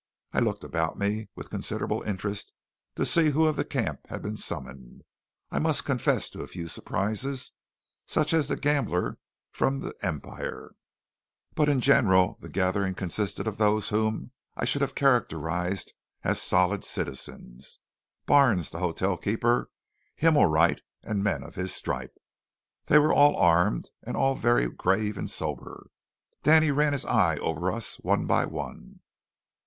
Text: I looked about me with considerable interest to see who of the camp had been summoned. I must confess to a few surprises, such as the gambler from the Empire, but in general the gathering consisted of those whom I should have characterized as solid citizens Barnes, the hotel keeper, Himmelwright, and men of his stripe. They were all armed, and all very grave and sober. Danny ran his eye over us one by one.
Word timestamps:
I 0.33 0.39
looked 0.39 0.63
about 0.63 0.97
me 0.97 1.29
with 1.35 1.51
considerable 1.51 2.01
interest 2.01 2.53
to 2.95 3.05
see 3.05 3.29
who 3.29 3.45
of 3.45 3.55
the 3.55 3.63
camp 3.63 4.07
had 4.07 4.23
been 4.23 4.35
summoned. 4.35 5.03
I 5.51 5.59
must 5.59 5.85
confess 5.85 6.27
to 6.31 6.41
a 6.41 6.47
few 6.47 6.67
surprises, 6.67 7.51
such 8.07 8.33
as 8.33 8.47
the 8.47 8.55
gambler 8.55 9.19
from 9.51 9.79
the 9.79 9.93
Empire, 10.01 10.73
but 11.53 11.69
in 11.69 11.81
general 11.81 12.35
the 12.39 12.49
gathering 12.49 12.95
consisted 12.95 13.45
of 13.45 13.57
those 13.59 13.89
whom 13.89 14.31
I 14.55 14.65
should 14.65 14.81
have 14.81 14.95
characterized 14.95 15.93
as 16.23 16.41
solid 16.41 16.83
citizens 16.83 17.77
Barnes, 18.25 18.71
the 18.71 18.79
hotel 18.79 19.17
keeper, 19.17 19.69
Himmelwright, 20.19 20.81
and 21.03 21.23
men 21.23 21.43
of 21.43 21.53
his 21.53 21.75
stripe. 21.75 22.15
They 22.87 22.97
were 22.97 23.13
all 23.13 23.35
armed, 23.35 23.91
and 24.01 24.17
all 24.17 24.33
very 24.33 24.67
grave 24.67 25.15
and 25.15 25.29
sober. 25.29 25.91
Danny 26.41 26.71
ran 26.71 26.93
his 26.93 27.05
eye 27.05 27.37
over 27.37 27.71
us 27.71 27.97
one 27.97 28.25
by 28.25 28.45
one. 28.45 29.01